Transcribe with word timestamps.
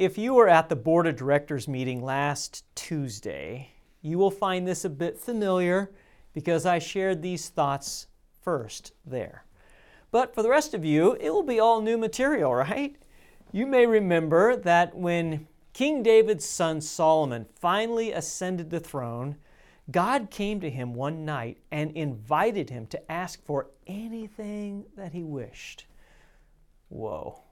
If 0.00 0.16
you 0.16 0.32
were 0.32 0.48
at 0.48 0.70
the 0.70 0.76
Board 0.76 1.06
of 1.06 1.16
Directors 1.16 1.68
meeting 1.68 2.02
last 2.02 2.64
Tuesday, 2.74 3.72
you 4.00 4.16
will 4.16 4.30
find 4.30 4.66
this 4.66 4.82
a 4.82 4.88
bit 4.88 5.18
familiar 5.18 5.90
because 6.32 6.64
I 6.64 6.78
shared 6.78 7.20
these 7.20 7.50
thoughts 7.50 8.06
first 8.40 8.94
there. 9.04 9.44
But 10.10 10.34
for 10.34 10.42
the 10.42 10.48
rest 10.48 10.72
of 10.72 10.86
you, 10.86 11.18
it 11.20 11.28
will 11.28 11.42
be 11.42 11.60
all 11.60 11.82
new 11.82 11.98
material, 11.98 12.54
right? 12.54 12.96
You 13.52 13.66
may 13.66 13.84
remember 13.84 14.56
that 14.56 14.96
when 14.96 15.46
King 15.74 16.02
David's 16.02 16.46
son 16.46 16.80
Solomon 16.80 17.44
finally 17.60 18.10
ascended 18.10 18.70
the 18.70 18.80
throne, 18.80 19.36
God 19.90 20.30
came 20.30 20.60
to 20.60 20.70
him 20.70 20.94
one 20.94 21.26
night 21.26 21.58
and 21.70 21.90
invited 21.92 22.70
him 22.70 22.86
to 22.86 23.12
ask 23.12 23.44
for 23.44 23.66
anything 23.86 24.86
that 24.96 25.12
he 25.12 25.24
wished. 25.24 25.84
Whoa. 26.88 27.42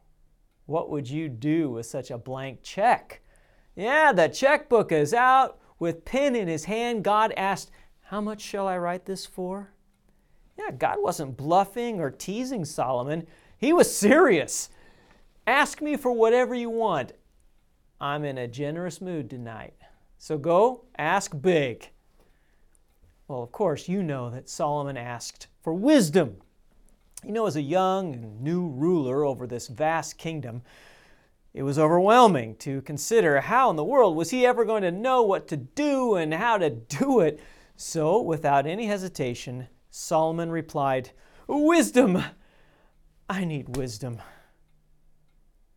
What 0.68 0.90
would 0.90 1.08
you 1.08 1.30
do 1.30 1.70
with 1.70 1.86
such 1.86 2.10
a 2.10 2.18
blank 2.18 2.62
check? 2.62 3.22
Yeah, 3.74 4.12
the 4.12 4.28
checkbook 4.28 4.92
is 4.92 5.14
out. 5.14 5.58
With 5.78 6.04
pen 6.04 6.36
in 6.36 6.46
his 6.46 6.66
hand, 6.66 7.04
God 7.04 7.32
asked, 7.38 7.70
How 8.02 8.20
much 8.20 8.42
shall 8.42 8.68
I 8.68 8.76
write 8.76 9.06
this 9.06 9.24
for? 9.24 9.72
Yeah, 10.58 10.72
God 10.72 10.98
wasn't 11.00 11.38
bluffing 11.38 12.00
or 12.00 12.10
teasing 12.10 12.66
Solomon. 12.66 13.26
He 13.56 13.72
was 13.72 13.96
serious. 13.96 14.68
Ask 15.46 15.80
me 15.80 15.96
for 15.96 16.12
whatever 16.12 16.54
you 16.54 16.68
want. 16.68 17.12
I'm 17.98 18.26
in 18.26 18.36
a 18.36 18.46
generous 18.46 19.00
mood 19.00 19.30
tonight. 19.30 19.72
So 20.18 20.36
go 20.36 20.84
ask 20.98 21.32
big. 21.40 21.88
Well, 23.26 23.42
of 23.42 23.52
course, 23.52 23.88
you 23.88 24.02
know 24.02 24.28
that 24.28 24.50
Solomon 24.50 24.98
asked 24.98 25.46
for 25.62 25.72
wisdom. 25.72 26.42
You 27.24 27.32
know, 27.32 27.46
as 27.46 27.56
a 27.56 27.62
young 27.62 28.14
and 28.14 28.40
new 28.40 28.68
ruler 28.68 29.24
over 29.24 29.46
this 29.46 29.66
vast 29.66 30.18
kingdom, 30.18 30.62
it 31.52 31.62
was 31.62 31.78
overwhelming 31.78 32.54
to 32.56 32.82
consider 32.82 33.40
how 33.40 33.70
in 33.70 33.76
the 33.76 33.84
world 33.84 34.16
was 34.16 34.30
he 34.30 34.46
ever 34.46 34.64
going 34.64 34.82
to 34.82 34.92
know 34.92 35.22
what 35.22 35.48
to 35.48 35.56
do 35.56 36.14
and 36.14 36.32
how 36.32 36.58
to 36.58 36.70
do 36.70 37.20
it. 37.20 37.40
So, 37.76 38.20
without 38.20 38.66
any 38.66 38.86
hesitation, 38.86 39.68
Solomon 39.90 40.50
replied, 40.50 41.10
Wisdom! 41.46 42.22
I 43.28 43.44
need 43.44 43.76
wisdom. 43.76 44.20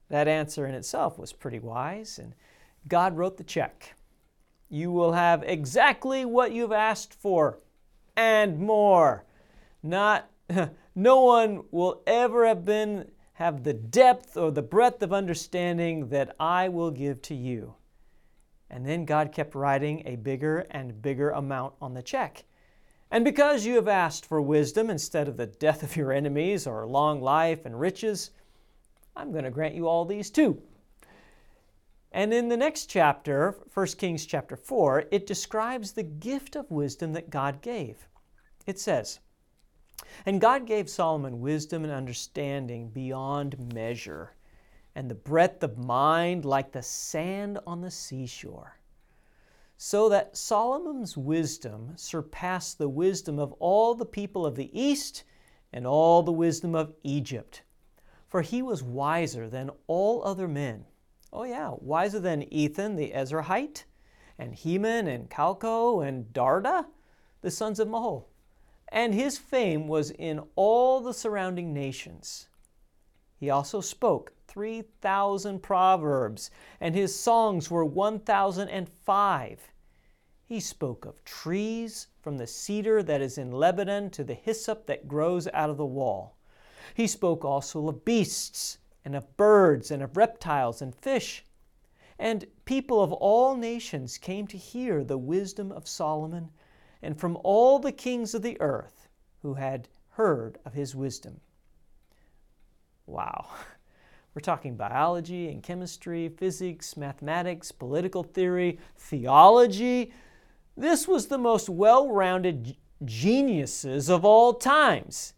That 0.09 0.27
answer 0.27 0.65
in 0.67 0.75
itself 0.75 1.17
was 1.17 1.33
pretty 1.33 1.59
wise, 1.59 2.19
and 2.19 2.33
God 2.87 3.17
wrote 3.17 3.37
the 3.37 3.43
check. 3.43 3.95
You 4.69 4.91
will 4.91 5.13
have 5.13 5.43
exactly 5.43 6.25
what 6.25 6.51
you've 6.51 6.71
asked 6.71 7.13
for 7.13 7.59
and 8.15 8.59
more. 8.59 9.25
Not 9.83 10.29
no 10.95 11.21
one 11.21 11.63
will 11.71 12.03
ever 12.05 12.45
have 12.45 12.65
been 12.65 13.11
have 13.33 13.63
the 13.63 13.73
depth 13.73 14.37
or 14.37 14.51
the 14.51 14.61
breadth 14.61 15.01
of 15.01 15.11
understanding 15.11 16.09
that 16.09 16.35
I 16.39 16.69
will 16.69 16.91
give 16.91 17.21
to 17.23 17.33
you. 17.33 17.73
And 18.69 18.85
then 18.85 19.03
God 19.03 19.31
kept 19.31 19.55
writing 19.55 20.03
a 20.05 20.15
bigger 20.15 20.59
and 20.69 21.01
bigger 21.01 21.31
amount 21.31 21.73
on 21.81 21.93
the 21.93 22.03
check. 22.03 22.43
And 23.09 23.25
because 23.25 23.65
you 23.65 23.75
have 23.75 23.87
asked 23.87 24.25
for 24.25 24.41
wisdom 24.41 24.89
instead 24.89 25.27
of 25.27 25.37
the 25.37 25.47
death 25.47 25.81
of 25.83 25.95
your 25.95 26.11
enemies 26.11 26.67
or 26.67 26.85
long 26.85 27.19
life 27.19 27.65
and 27.65 27.79
riches, 27.79 28.31
I'm 29.15 29.31
going 29.31 29.43
to 29.43 29.49
grant 29.49 29.75
you 29.75 29.87
all 29.87 30.05
these 30.05 30.29
too. 30.29 30.61
And 32.13 32.33
in 32.33 32.47
the 32.47 32.57
next 32.57 32.87
chapter, 32.89 33.55
1 33.73 33.87
Kings 33.97 34.25
chapter 34.25 34.55
4, 34.55 35.05
it 35.11 35.25
describes 35.25 35.91
the 35.91 36.03
gift 36.03 36.55
of 36.55 36.69
wisdom 36.69 37.13
that 37.13 37.29
God 37.29 37.61
gave. 37.61 38.07
It 38.67 38.79
says, 38.79 39.19
And 40.25 40.41
God 40.41 40.65
gave 40.65 40.89
Solomon 40.89 41.41
wisdom 41.41 41.83
and 41.83 41.93
understanding 41.93 42.89
beyond 42.89 43.73
measure, 43.73 44.35
and 44.95 45.09
the 45.09 45.15
breadth 45.15 45.63
of 45.63 45.77
mind 45.77 46.45
like 46.45 46.71
the 46.71 46.83
sand 46.83 47.59
on 47.65 47.81
the 47.81 47.91
seashore 47.91 48.81
so 49.83 50.09
that 50.09 50.37
Solomon's 50.37 51.17
wisdom 51.17 51.93
surpassed 51.95 52.77
the 52.77 52.87
wisdom 52.87 53.39
of 53.39 53.51
all 53.53 53.95
the 53.95 54.05
people 54.05 54.45
of 54.45 54.55
the 54.55 54.69
East 54.79 55.23
and 55.73 55.87
all 55.87 56.21
the 56.21 56.31
wisdom 56.31 56.75
of 56.75 56.93
Egypt. 57.01 57.63
For 58.27 58.43
he 58.43 58.61
was 58.61 58.83
wiser 58.83 59.49
than 59.49 59.71
all 59.87 60.23
other 60.23 60.47
men. 60.47 60.85
Oh, 61.33 61.45
yeah, 61.45 61.71
wiser 61.79 62.19
than 62.19 62.43
Ethan 62.53 62.95
the 62.95 63.11
Ezrahite, 63.11 63.85
and 64.37 64.53
Heman 64.53 65.07
and 65.07 65.31
Calcol 65.31 66.07
and 66.07 66.31
Darda, 66.31 66.85
the 67.41 67.49
sons 67.49 67.79
of 67.79 67.87
Mahol. 67.87 68.25
And 68.91 69.13
his 69.13 69.37
fame 69.37 69.87
was 69.87 70.11
in 70.11 70.41
all 70.55 70.99
the 70.99 71.13
surrounding 71.13 71.73
nations. 71.73 72.49
He 73.37 73.49
also 73.49 73.79
spoke 73.81 74.33
3,000 74.47 75.63
proverbs, 75.63 76.51
and 76.79 76.93
his 76.93 77.17
songs 77.17 77.71
were 77.71 77.85
1,005. 77.85 79.71
He 80.45 80.59
spoke 80.59 81.05
of 81.05 81.23
trees, 81.23 82.07
from 82.21 82.37
the 82.37 82.45
cedar 82.45 83.01
that 83.01 83.21
is 83.21 83.37
in 83.37 83.51
Lebanon 83.51 84.09
to 84.11 84.23
the 84.25 84.33
hyssop 84.33 84.85
that 84.87 85.07
grows 85.07 85.47
out 85.53 85.69
of 85.69 85.77
the 85.77 85.85
wall. 85.85 86.37
He 86.93 87.07
spoke 87.07 87.45
also 87.45 87.87
of 87.87 88.03
beasts, 88.03 88.77
and 89.05 89.15
of 89.15 89.37
birds, 89.37 89.89
and 89.89 90.03
of 90.03 90.17
reptiles, 90.17 90.81
and 90.81 90.93
fish. 90.93 91.45
And 92.19 92.45
people 92.65 93.01
of 93.01 93.13
all 93.13 93.55
nations 93.55 94.17
came 94.17 94.45
to 94.47 94.57
hear 94.57 95.03
the 95.03 95.17
wisdom 95.17 95.71
of 95.71 95.87
Solomon, 95.87 96.51
and 97.01 97.19
from 97.19 97.37
all 97.43 97.79
the 97.79 97.91
kings 97.91 98.33
of 98.33 98.41
the 98.41 98.59
earth 98.61 99.07
who 99.41 99.55
had 99.55 99.87
heard 100.09 100.57
of 100.65 100.73
his 100.73 100.95
wisdom. 100.95 101.39
Wow. 103.05 103.47
We're 104.33 104.41
talking 104.41 104.75
biology 104.75 105.49
and 105.49 105.61
chemistry, 105.61 106.29
physics, 106.29 106.95
mathematics, 106.95 107.71
political 107.71 108.23
theory, 108.23 108.79
theology, 108.95 110.13
this 110.77 111.07
was 111.07 111.27
the 111.27 111.37
most 111.37 111.69
well 111.69 112.09
rounded 112.09 112.75
geniuses 113.03 114.09
of 114.09 114.23
all 114.23 114.53
times. 114.53 115.33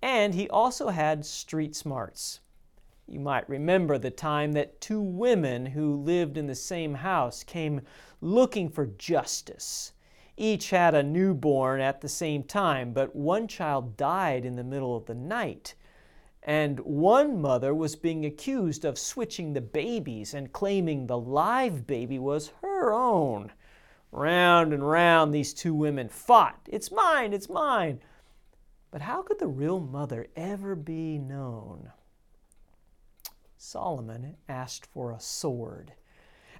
And 0.00 0.34
he 0.34 0.48
also 0.48 0.88
had 0.88 1.24
street 1.24 1.76
smarts. 1.76 2.40
You 3.06 3.20
might 3.20 3.48
remember 3.48 3.98
the 3.98 4.10
time 4.10 4.52
that 4.52 4.80
two 4.80 5.00
women 5.00 5.66
who 5.66 5.94
lived 5.94 6.36
in 6.36 6.46
the 6.46 6.54
same 6.54 6.94
house 6.94 7.44
came 7.44 7.82
looking 8.20 8.68
for 8.68 8.86
justice. 8.86 9.92
Each 10.36 10.70
had 10.70 10.94
a 10.94 11.02
newborn 11.02 11.80
at 11.80 12.00
the 12.00 12.08
same 12.08 12.42
time, 12.42 12.92
but 12.92 13.14
one 13.14 13.46
child 13.46 13.96
died 13.96 14.44
in 14.44 14.56
the 14.56 14.64
middle 14.64 14.96
of 14.96 15.06
the 15.06 15.14
night. 15.14 15.74
And 16.42 16.80
one 16.80 17.40
mother 17.40 17.74
was 17.74 17.94
being 17.94 18.24
accused 18.24 18.84
of 18.84 18.98
switching 18.98 19.52
the 19.52 19.60
babies 19.60 20.34
and 20.34 20.52
claiming 20.52 21.06
the 21.06 21.18
live 21.18 21.86
baby 21.86 22.18
was 22.18 22.52
her 22.62 22.92
own. 22.92 23.52
Round 24.10 24.72
and 24.72 24.88
round 24.88 25.32
these 25.32 25.54
two 25.54 25.74
women 25.74 26.08
fought. 26.08 26.60
It's 26.68 26.90
mine, 26.90 27.32
it's 27.32 27.48
mine. 27.48 28.00
But 28.90 29.02
how 29.02 29.22
could 29.22 29.38
the 29.38 29.46
real 29.46 29.80
mother 29.80 30.26
ever 30.36 30.74
be 30.74 31.18
known? 31.18 31.92
Solomon 33.56 34.36
asked 34.48 34.86
for 34.86 35.12
a 35.12 35.20
sword. 35.20 35.92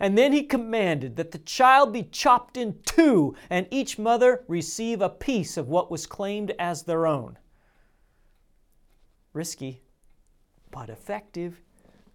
And 0.02 0.18
then 0.18 0.32
he 0.32 0.42
commanded 0.42 1.14
that 1.14 1.30
the 1.30 1.38
child 1.38 1.92
be 1.92 2.02
chopped 2.02 2.56
in 2.56 2.80
two, 2.84 3.36
and 3.48 3.68
each 3.70 4.00
mother 4.00 4.44
receive 4.48 5.00
a 5.00 5.08
piece 5.08 5.56
of 5.56 5.68
what 5.68 5.92
was 5.92 6.06
claimed 6.06 6.52
as 6.58 6.82
their 6.82 7.06
own. 7.06 7.38
Risky, 9.32 9.80
but 10.72 10.90
effective. 10.90 11.60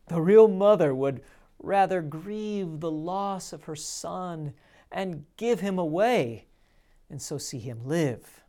The 0.09 0.19
real 0.19 0.49
mother 0.49 0.93
would 0.93 1.21
rather 1.59 2.01
grieve 2.01 2.81
the 2.81 2.91
loss 2.91 3.53
of 3.53 3.63
her 3.63 3.75
son 3.77 4.53
and 4.91 5.23
give 5.37 5.61
him 5.61 5.79
away, 5.79 6.47
and 7.09 7.21
so 7.21 7.37
see 7.37 7.59
him 7.59 7.85
live. 7.85 8.43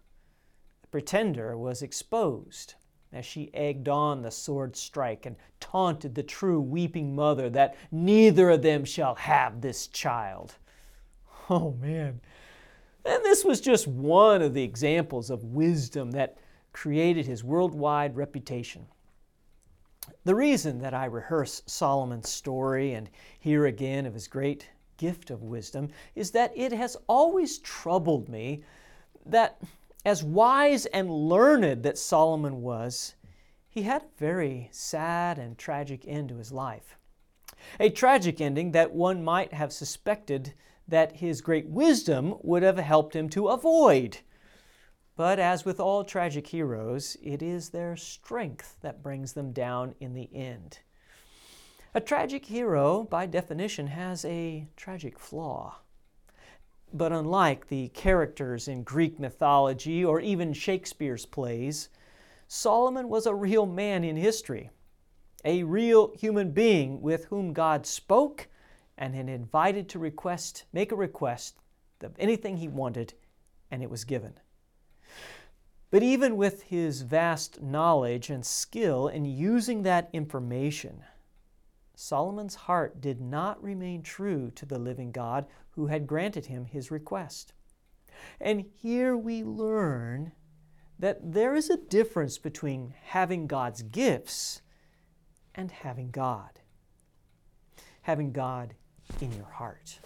The 0.82 0.88
pretender 0.88 1.56
was 1.56 1.80
exposed 1.80 2.74
as 3.12 3.24
she 3.24 3.52
egged 3.54 3.88
on 3.88 4.22
the 4.22 4.30
sword 4.30 4.76
strike 4.76 5.26
and 5.26 5.36
taunted 5.60 6.14
the 6.14 6.22
true 6.22 6.60
weeping 6.60 7.14
mother 7.14 7.48
that 7.50 7.76
neither 7.90 8.50
of 8.50 8.62
them 8.62 8.84
shall 8.84 9.14
have 9.14 9.60
this 9.60 9.86
child. 9.86 10.54
Oh 11.50 11.74
man. 11.80 12.20
And 13.06 13.24
this 13.24 13.42
was 13.42 13.62
just 13.62 13.88
one 13.88 14.42
of 14.42 14.52
the 14.52 14.62
examples 14.62 15.30
of 15.30 15.44
wisdom 15.44 16.10
that 16.10 16.36
created 16.74 17.24
his 17.24 17.42
worldwide 17.42 18.16
reputation. 18.16 18.86
The 20.24 20.34
reason 20.34 20.78
that 20.80 20.92
I 20.92 21.06
rehearse 21.06 21.62
Solomon's 21.64 22.28
story 22.28 22.92
and 22.92 23.08
hear 23.38 23.64
again 23.64 24.04
of 24.04 24.12
his 24.12 24.28
great 24.28 24.68
gift 24.98 25.30
of 25.30 25.42
wisdom 25.42 25.88
is 26.14 26.30
that 26.32 26.52
it 26.54 26.72
has 26.72 26.96
always 27.06 27.58
troubled 27.58 28.28
me 28.28 28.62
that, 29.24 29.60
as 30.08 30.24
wise 30.24 30.86
and 30.86 31.10
learned 31.10 31.82
that 31.82 31.98
Solomon 31.98 32.62
was, 32.62 33.14
he 33.68 33.82
had 33.82 34.00
a 34.00 34.18
very 34.18 34.70
sad 34.72 35.38
and 35.38 35.58
tragic 35.58 36.08
end 36.08 36.30
to 36.30 36.38
his 36.38 36.50
life. 36.50 36.96
A 37.78 37.90
tragic 37.90 38.40
ending 38.40 38.72
that 38.72 38.92
one 38.94 39.22
might 39.22 39.52
have 39.52 39.70
suspected 39.70 40.54
that 40.88 41.16
his 41.16 41.42
great 41.42 41.68
wisdom 41.68 42.36
would 42.42 42.62
have 42.62 42.78
helped 42.78 43.14
him 43.14 43.28
to 43.28 43.48
avoid. 43.48 44.20
But 45.14 45.38
as 45.38 45.66
with 45.66 45.78
all 45.78 46.04
tragic 46.04 46.46
heroes, 46.46 47.18
it 47.22 47.42
is 47.42 47.68
their 47.68 47.94
strength 47.94 48.78
that 48.80 49.02
brings 49.02 49.34
them 49.34 49.52
down 49.52 49.94
in 50.00 50.14
the 50.14 50.30
end. 50.34 50.78
A 51.94 52.00
tragic 52.00 52.46
hero, 52.46 53.04
by 53.04 53.26
definition, 53.26 53.88
has 53.88 54.24
a 54.24 54.68
tragic 54.74 55.18
flaw. 55.18 55.80
But 56.92 57.12
unlike 57.12 57.68
the 57.68 57.88
characters 57.88 58.66
in 58.66 58.82
Greek 58.82 59.18
mythology 59.18 60.04
or 60.04 60.20
even 60.20 60.52
Shakespeare's 60.52 61.26
plays, 61.26 61.90
Solomon 62.46 63.08
was 63.08 63.26
a 63.26 63.34
real 63.34 63.66
man 63.66 64.04
in 64.04 64.16
history, 64.16 64.70
a 65.44 65.62
real 65.64 66.14
human 66.16 66.52
being 66.52 67.02
with 67.02 67.26
whom 67.26 67.52
God 67.52 67.84
spoke 67.84 68.48
and 68.96 69.14
had 69.14 69.28
invited 69.28 69.88
to 69.90 69.98
request, 69.98 70.64
make 70.72 70.90
a 70.90 70.96
request 70.96 71.58
of 72.02 72.14
anything 72.18 72.56
he 72.56 72.68
wanted, 72.68 73.12
and 73.70 73.82
it 73.82 73.90
was 73.90 74.04
given. 74.04 74.34
But 75.90 76.02
even 76.02 76.36
with 76.36 76.64
his 76.64 77.02
vast 77.02 77.62
knowledge 77.62 78.30
and 78.30 78.44
skill 78.44 79.08
in 79.08 79.24
using 79.24 79.82
that 79.82 80.10
information, 80.12 81.04
Solomon's 82.00 82.54
heart 82.54 83.00
did 83.00 83.20
not 83.20 83.60
remain 83.60 84.02
true 84.02 84.52
to 84.52 84.64
the 84.64 84.78
living 84.78 85.10
God 85.10 85.46
who 85.70 85.88
had 85.88 86.06
granted 86.06 86.46
him 86.46 86.64
his 86.64 86.92
request. 86.92 87.54
And 88.40 88.64
here 88.80 89.16
we 89.16 89.42
learn 89.42 90.30
that 91.00 91.32
there 91.32 91.56
is 91.56 91.68
a 91.68 91.76
difference 91.76 92.38
between 92.38 92.94
having 93.02 93.48
God's 93.48 93.82
gifts 93.82 94.62
and 95.56 95.72
having 95.72 96.10
God. 96.12 96.60
Having 98.02 98.30
God 98.30 98.74
in 99.20 99.32
your 99.32 99.50
heart. 99.50 99.98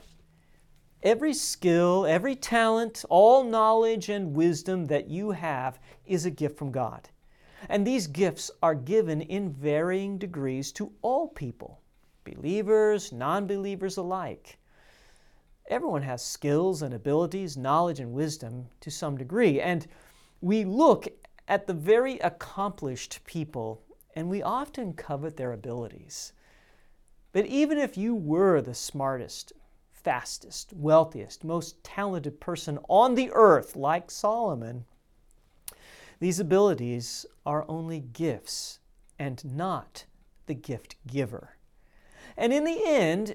Every 1.03 1.35
skill, 1.35 2.07
every 2.07 2.37
talent, 2.37 3.05
all 3.11 3.45
knowledge 3.45 4.09
and 4.09 4.33
wisdom 4.35 4.87
that 4.87 5.11
you 5.11 5.33
have 5.33 5.79
is 6.07 6.25
a 6.25 6.31
gift 6.31 6.57
from 6.57 6.73
God. 6.73 7.11
And 7.69 7.87
these 7.87 8.07
gifts 8.07 8.51
are 8.63 8.75
given 8.75 9.21
in 9.21 9.53
varying 9.53 10.17
degrees 10.17 10.73
to 10.73 10.91
all 11.03 11.29
people, 11.29 11.82
believers, 12.25 13.13
non 13.13 13.47
believers 13.47 13.97
alike. 13.97 14.59
Everyone 15.69 16.03
has 16.03 16.23
skills 16.23 16.83
and 16.83 16.93
abilities, 16.93 17.57
knowledge 17.57 18.01
and 18.01 18.13
wisdom 18.13 18.69
to 18.81 18.91
some 18.91 19.17
degree. 19.17 19.61
And 19.61 19.87
we 20.41 20.65
look 20.65 21.09
at 21.49 21.67
the 21.67 21.75
very 21.75 22.19
accomplished 22.19 23.21
people 23.25 23.83
and 24.15 24.29
we 24.29 24.43
often 24.43 24.93
covet 24.93 25.37
their 25.37 25.53
abilities. 25.53 26.33
But 27.33 27.47
even 27.47 27.79
if 27.79 27.97
you 27.97 28.15
were 28.15 28.61
the 28.61 28.75
smartest, 28.75 29.53
fastest, 29.91 30.73
wealthiest, 30.75 31.45
most 31.45 31.83
talented 31.83 32.41
person 32.41 32.79
on 32.89 33.15
the 33.15 33.31
earth, 33.33 33.77
like 33.77 34.11
Solomon, 34.11 34.85
these 36.21 36.39
abilities 36.39 37.25
are 37.47 37.65
only 37.69 38.01
gifts 38.01 38.81
and 39.19 39.43
not 39.45 40.05
the 40.47 40.55
gift 40.55 40.97
giver. 41.07 41.57
And 42.37 42.53
in 42.53 42.65
the 42.65 42.83
end, 42.85 43.35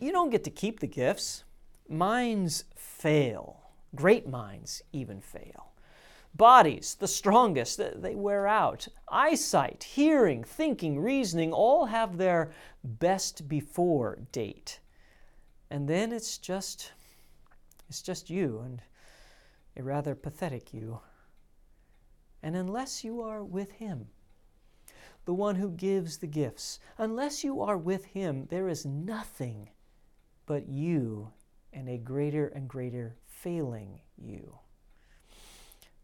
you 0.00 0.12
don't 0.12 0.30
get 0.30 0.44
to 0.44 0.50
keep 0.50 0.80
the 0.80 0.86
gifts. 0.86 1.44
Minds 1.88 2.64
fail. 2.76 3.60
Great 3.94 4.28
minds 4.28 4.82
even 4.92 5.20
fail. 5.20 5.72
Bodies, 6.34 6.96
the 6.98 7.08
strongest, 7.08 7.80
they 8.00 8.14
wear 8.14 8.46
out. 8.46 8.88
Eyesight, 9.08 9.84
hearing, 9.84 10.42
thinking, 10.42 10.98
reasoning 10.98 11.52
all 11.52 11.86
have 11.86 12.16
their 12.16 12.52
best 12.82 13.48
before 13.48 14.18
date 14.32 14.80
and 15.72 15.88
then 15.88 16.12
it's 16.12 16.36
just 16.36 16.92
it's 17.88 18.02
just 18.02 18.28
you 18.28 18.60
and 18.62 18.82
a 19.74 19.82
rather 19.82 20.14
pathetic 20.14 20.74
you. 20.74 21.00
And 22.42 22.54
unless 22.54 23.02
you 23.02 23.22
are 23.22 23.42
with 23.42 23.72
him, 23.72 24.08
the 25.24 25.34
one 25.34 25.56
who 25.56 25.70
gives 25.70 26.18
the 26.18 26.26
gifts, 26.26 26.78
unless 26.98 27.44
you 27.44 27.60
are 27.60 27.76
with 27.76 28.06
him, 28.06 28.46
there 28.50 28.68
is 28.68 28.84
nothing 28.84 29.70
but 30.46 30.68
you 30.68 31.30
and 31.72 31.88
a 31.88 31.98
greater 31.98 32.48
and 32.48 32.68
greater 32.68 33.16
failing 33.26 34.00
you. 34.16 34.58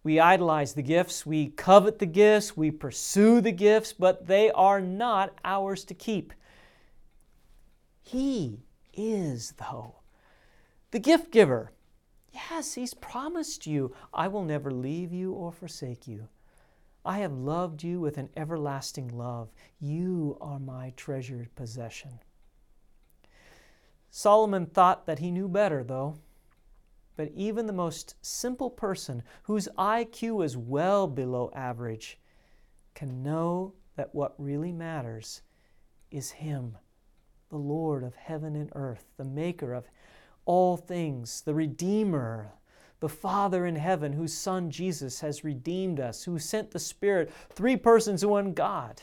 We 0.03 0.20
idolize 0.20 0.75
the 0.75 0.82
gifts, 0.82 1.26
we 1.26 1.49
covet 1.49 1.99
the 1.99 2.06
gifts, 2.06 2.56
we 2.56 2.70
pursue 2.70 3.41
the 3.41 3.53
gifts, 3.53 3.93
but 3.93 4.26
they 4.26 4.50
are 4.53 4.81
not 4.81 5.35
ours 5.44 5.85
to 5.85 5.94
keep. 5.94 6.32
He 8.00 8.62
is, 8.94 9.55
though. 9.59 9.97
The 10.93 11.00
gift 11.00 11.31
giver. 11.31 11.73
Yes, 12.32 12.75
He's 12.75 12.94
promised 12.94 13.67
you, 13.67 13.94
I 14.14 14.29
will 14.29 14.44
never 14.44 14.71
leave 14.71 15.12
you 15.12 15.32
or 15.32 15.53
forsake 15.53 16.06
you. 16.06 16.29
I 17.08 17.20
have 17.20 17.32
loved 17.32 17.82
you 17.82 18.00
with 18.00 18.19
an 18.19 18.28
everlasting 18.37 19.08
love. 19.08 19.49
You 19.81 20.37
are 20.43 20.58
my 20.58 20.93
treasured 20.94 21.49
possession. 21.55 22.20
Solomon 24.10 24.66
thought 24.66 25.06
that 25.06 25.19
he 25.19 25.31
knew 25.31 25.49
better, 25.49 25.82
though. 25.82 26.19
But 27.16 27.31
even 27.34 27.66
the 27.66 27.72
most 27.72 28.16
simple 28.20 28.69
person, 28.69 29.22
whose 29.44 29.70
IQ 29.78 30.44
is 30.44 30.58
well 30.58 31.06
below 31.06 31.50
average, 31.55 32.20
can 32.93 33.22
know 33.22 33.72
that 33.96 34.14
what 34.14 34.34
really 34.37 34.70
matters 34.70 35.40
is 36.11 36.32
Him 36.32 36.76
the 37.49 37.56
Lord 37.56 38.04
of 38.04 38.16
heaven 38.16 38.54
and 38.54 38.70
earth, 38.75 39.06
the 39.16 39.25
maker 39.25 39.72
of 39.72 39.87
all 40.44 40.76
things, 40.76 41.40
the 41.40 41.54
Redeemer, 41.54 42.52
the 43.00 43.09
Father 43.09 43.67
in 43.67 43.77
heaven, 43.77 44.12
whose 44.12 44.35
Son 44.35 44.71
Jesus 44.71 45.21
has 45.21 45.45
redeemed 45.45 46.00
us, 46.00 46.25
who 46.25 46.39
sent 46.39 46.71
the 46.71 46.79
Spirit, 46.79 47.33
three 47.50 47.77
persons, 47.77 48.25
one 48.25 48.53
God. 48.53 49.03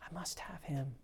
I 0.00 0.12
must 0.14 0.40
have 0.40 0.62
him. 0.62 0.94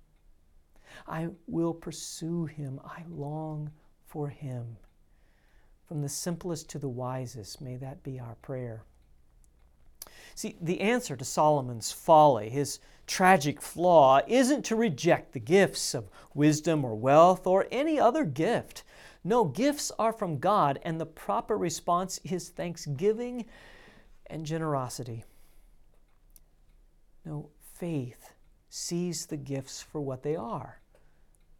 I 1.06 1.28
will 1.46 1.74
pursue 1.74 2.46
him. 2.46 2.80
I 2.84 3.02
long 3.08 3.70
for 4.04 4.28
him. 4.28 4.76
From 5.86 6.02
the 6.02 6.08
simplest 6.08 6.68
to 6.70 6.78
the 6.78 6.88
wisest, 6.88 7.60
may 7.60 7.76
that 7.76 8.02
be 8.02 8.18
our 8.18 8.36
prayer. 8.36 8.82
See, 10.34 10.56
the 10.60 10.80
answer 10.80 11.16
to 11.16 11.24
Solomon's 11.24 11.92
folly, 11.92 12.50
his 12.50 12.78
tragic 13.06 13.62
flaw, 13.62 14.20
isn't 14.26 14.64
to 14.66 14.76
reject 14.76 15.32
the 15.32 15.40
gifts 15.40 15.94
of 15.94 16.10
wisdom 16.34 16.84
or 16.84 16.94
wealth 16.94 17.46
or 17.46 17.66
any 17.70 17.98
other 17.98 18.24
gift. 18.24 18.82
No, 19.26 19.44
gifts 19.44 19.90
are 19.98 20.12
from 20.12 20.38
God, 20.38 20.78
and 20.84 21.00
the 21.00 21.04
proper 21.04 21.58
response 21.58 22.20
is 22.22 22.48
thanksgiving 22.48 23.46
and 24.28 24.46
generosity. 24.46 25.24
No, 27.24 27.50
faith 27.74 28.34
sees 28.68 29.26
the 29.26 29.36
gifts 29.36 29.82
for 29.82 30.00
what 30.00 30.22
they 30.22 30.36
are 30.36 30.80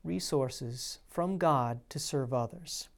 resources 0.04 1.00
from 1.08 1.38
God 1.38 1.80
to 1.88 1.98
serve 1.98 2.32
others. 2.32 2.88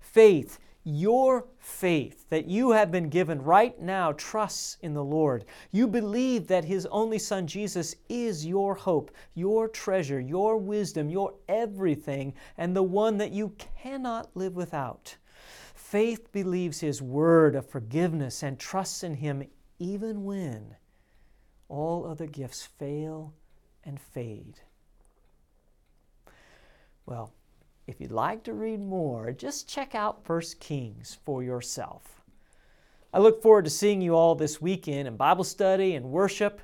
Faith 0.00 0.58
your 0.88 1.48
faith 1.58 2.30
that 2.30 2.46
you 2.46 2.70
have 2.70 2.92
been 2.92 3.08
given 3.08 3.42
right 3.42 3.80
now 3.80 4.12
trusts 4.12 4.76
in 4.82 4.94
the 4.94 5.02
Lord. 5.02 5.44
You 5.72 5.88
believe 5.88 6.46
that 6.46 6.64
His 6.64 6.86
only 6.86 7.18
Son 7.18 7.48
Jesus 7.48 7.96
is 8.08 8.46
your 8.46 8.76
hope, 8.76 9.10
your 9.34 9.66
treasure, 9.66 10.20
your 10.20 10.56
wisdom, 10.56 11.10
your 11.10 11.34
everything, 11.48 12.34
and 12.56 12.74
the 12.76 12.84
one 12.84 13.18
that 13.18 13.32
you 13.32 13.52
cannot 13.82 14.30
live 14.36 14.54
without. 14.54 15.16
Faith 15.74 16.30
believes 16.30 16.78
His 16.78 17.02
word 17.02 17.56
of 17.56 17.68
forgiveness 17.68 18.44
and 18.44 18.56
trusts 18.56 19.02
in 19.02 19.14
Him 19.14 19.42
even 19.80 20.24
when 20.24 20.76
all 21.68 22.06
other 22.06 22.26
gifts 22.26 22.64
fail 22.64 23.34
and 23.82 24.00
fade. 24.00 24.60
Well, 27.06 27.32
if 27.86 28.00
you'd 28.00 28.10
like 28.10 28.42
to 28.44 28.52
read 28.52 28.80
more, 28.80 29.30
just 29.32 29.68
check 29.68 29.94
out 29.94 30.28
1 30.28 30.42
Kings 30.58 31.18
for 31.24 31.42
yourself. 31.42 32.20
I 33.12 33.20
look 33.20 33.40
forward 33.40 33.64
to 33.64 33.70
seeing 33.70 34.02
you 34.02 34.14
all 34.14 34.34
this 34.34 34.60
weekend 34.60 35.06
in 35.06 35.16
Bible 35.16 35.44
study 35.44 35.94
and 35.94 36.10
worship. 36.10 36.60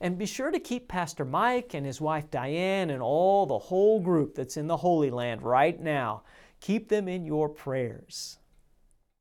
And 0.00 0.18
be 0.18 0.26
sure 0.26 0.50
to 0.50 0.58
keep 0.58 0.88
Pastor 0.88 1.24
Mike 1.24 1.74
and 1.74 1.86
his 1.86 2.00
wife 2.00 2.30
Diane 2.30 2.90
and 2.90 3.02
all 3.02 3.46
the 3.46 3.58
whole 3.58 4.00
group 4.00 4.34
that's 4.34 4.56
in 4.56 4.66
the 4.66 4.78
Holy 4.78 5.10
Land 5.10 5.42
right 5.42 5.80
now. 5.80 6.22
Keep 6.60 6.88
them 6.88 7.06
in 7.06 7.24
your 7.24 7.48
prayers. 7.48 8.39